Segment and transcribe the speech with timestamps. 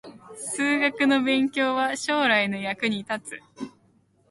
[0.35, 3.39] 数学の勉強は将来の役に立つ